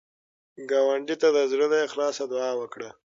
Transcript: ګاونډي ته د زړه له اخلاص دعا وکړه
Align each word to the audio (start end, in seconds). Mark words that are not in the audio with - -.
ګاونډي 0.69 1.15
ته 1.21 1.27
د 1.35 1.37
زړه 1.51 1.65
له 1.73 1.77
اخلاص 1.87 2.15
دعا 2.31 2.51
وکړه 2.61 2.89